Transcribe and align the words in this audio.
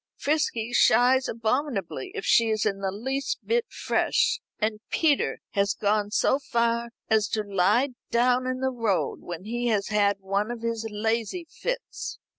Frisky 0.17 0.73
shies 0.73 1.27
abominably 1.29 2.11
if 2.15 2.25
she 2.25 2.49
is 2.49 2.65
in 2.65 2.79
the 2.79 2.89
least 2.89 3.37
bit 3.45 3.67
fresh, 3.69 4.39
and 4.57 4.79
Peter 4.89 5.41
has 5.51 5.75
gone 5.75 6.09
so 6.09 6.39
far 6.39 6.89
as 7.07 7.27
to 7.27 7.43
lie 7.43 7.89
down 8.09 8.47
in 8.47 8.61
the 8.61 8.71
road 8.71 9.21
when 9.21 9.43
he 9.43 9.67
has 9.67 9.89
had 9.89 10.19
one 10.19 10.49
of 10.49 10.63
his 10.63 10.87
lazy 10.89 11.45
fits." 11.47 12.17